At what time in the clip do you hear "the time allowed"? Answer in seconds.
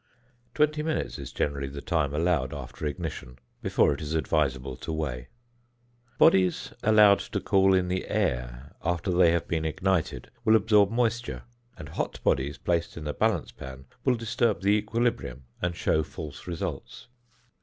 1.67-2.55